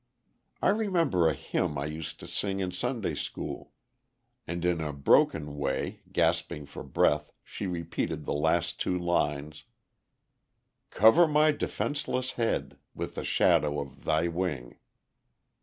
I 0.63 0.69
remember 0.69 1.29
a 1.29 1.35
hymn 1.35 1.77
I 1.77 1.85
used 1.85 2.19
to 2.21 2.27
sing 2.27 2.59
in 2.59 2.71
Sunday 2.71 3.13
school." 3.13 3.71
And 4.47 4.65
in 4.65 4.81
a 4.81 4.91
broken 4.91 5.59
way, 5.59 5.99
gasping 6.11 6.65
for 6.65 6.81
breath, 6.81 7.31
she 7.43 7.67
repeated 7.67 8.25
the 8.25 8.33
last 8.33 8.79
two 8.81 8.97
lines: 8.97 9.65
"Cover 10.89 11.27
my—defenceless 11.27 12.31
head 12.31 12.79
With 12.95 13.13
the 13.13 13.23
shadow—of—Thy 13.23 14.27
wing." 14.29 14.79